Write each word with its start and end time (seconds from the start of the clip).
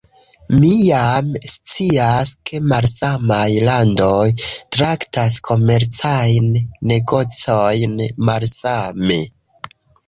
Mi 0.61 0.69
jam 0.83 1.27
scias, 1.55 2.31
ke 2.51 2.61
malsamaj 2.71 3.45
landoj 3.67 4.25
traktas 4.79 5.37
komercajn 5.51 6.51
negocojn 6.95 7.99
malsame 8.33 9.25